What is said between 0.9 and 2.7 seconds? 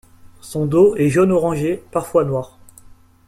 est jaune orangé, parfois noir.